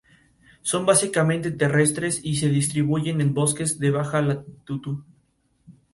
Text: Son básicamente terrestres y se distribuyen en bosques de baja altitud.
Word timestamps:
Son 0.63 0.83
básicamente 0.87 1.51
terrestres 1.51 2.21
y 2.25 2.37
se 2.37 2.49
distribuyen 2.49 3.21
en 3.21 3.35
bosques 3.35 3.77
de 3.77 3.91
baja 3.91 4.17
altitud. 4.17 5.03